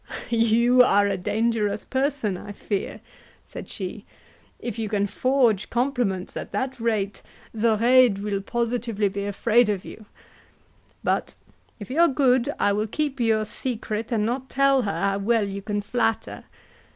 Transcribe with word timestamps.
"You 0.31 0.81
are 0.81 1.05
a 1.05 1.15
dangerous 1.15 1.85
person, 1.85 2.35
I 2.35 2.53
fear," 2.53 3.01
said 3.45 3.69
she; 3.69 4.03
"if 4.57 4.79
you 4.79 4.89
can 4.89 5.05
forge 5.05 5.69
compliments 5.69 6.35
at 6.35 6.51
that 6.53 6.79
rate, 6.79 7.21
Zoraide 7.55 8.17
will 8.17 8.41
positively 8.41 9.09
be 9.09 9.25
afraid 9.25 9.69
of 9.69 9.85
you; 9.85 10.07
but 11.03 11.35
if 11.79 11.91
you 11.91 11.99
are 11.99 12.07
good, 12.07 12.49
I 12.57 12.73
will 12.73 12.87
keep 12.87 13.19
your 13.19 13.45
secret, 13.45 14.11
and 14.11 14.25
not 14.25 14.49
tell 14.49 14.81
her 14.81 14.91
how 15.01 15.17
well 15.19 15.47
you 15.47 15.61
can 15.61 15.81
flatter. 15.81 16.45